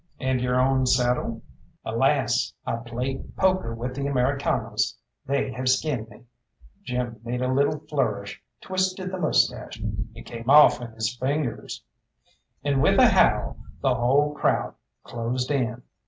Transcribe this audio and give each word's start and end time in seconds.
"And 0.19 0.41
your 0.41 0.59
own 0.59 0.87
saddle?" 0.87 1.43
"Alas! 1.85 2.55
I 2.65 2.77
played 2.77 3.35
poker 3.37 3.75
with 3.75 3.93
the 3.93 4.07
Americanos. 4.07 4.97
They 5.27 5.51
have 5.51 5.69
skinned 5.69 6.09
me." 6.09 6.23
Jim 6.81 7.19
made 7.23 7.43
a 7.43 7.53
little 7.53 7.77
flourish, 7.81 8.41
twisted 8.61 9.11
the 9.11 9.19
moustache. 9.19 9.79
It 10.15 10.23
came 10.25 10.49
off 10.49 10.81
in 10.81 10.91
his 10.93 11.15
fingers! 11.15 11.83
And 12.63 12.81
with 12.81 12.97
a 12.97 13.09
howl 13.09 13.57
the 13.81 13.93
whole 13.93 14.33
crowd 14.33 14.73
closed 15.03 15.51
in. 15.51 15.83